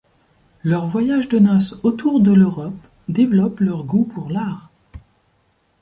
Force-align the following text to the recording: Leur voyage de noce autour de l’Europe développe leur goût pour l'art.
Leur 0.63 0.87
voyage 0.87 1.29
de 1.29 1.37
noce 1.37 1.79
autour 1.83 2.21
de 2.21 2.31
l’Europe 2.31 2.73
développe 3.07 3.59
leur 3.59 3.83
goût 3.83 4.05
pour 4.05 4.31
l'art. 4.31 4.71